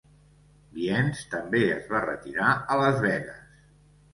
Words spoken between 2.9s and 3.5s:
Vegas.